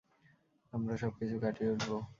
[0.73, 1.97] আমরা সবকিছু কাটিয়ে উঠবো।